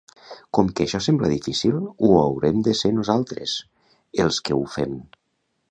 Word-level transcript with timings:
Com 0.57 0.69
que 0.77 0.85
això 0.87 1.01
sembla 1.07 1.29
difícil, 1.33 1.77
no 1.89 2.09
haurem 2.23 2.65
de 2.69 2.75
ser 2.83 2.93
nosaltres 3.01 3.55
els 4.27 4.45
que 4.49 4.59
ho 4.61 4.67
fem. 4.81 4.99